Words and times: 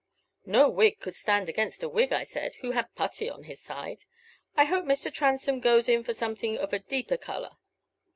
No 0.47 0.67
Whig 0.67 0.99
could 0.99 1.13
stand 1.13 1.47
against 1.47 1.83
a 1.83 1.87
Whig,' 1.87 2.11
I 2.11 2.23
said, 2.23 2.55
'who 2.61 2.71
had 2.71 2.95
Putty 2.95 3.29
on 3.29 3.43
his 3.43 3.61
side: 3.61 4.05
I 4.57 4.65
hope 4.65 4.85
Mr. 4.85 5.13
Transome 5.13 5.59
goes 5.59 5.87
in 5.87 6.03
for 6.03 6.11
something 6.13 6.57
of 6.57 6.73
a 6.73 6.79
deeper 6.79 7.17
color.' 7.17 7.55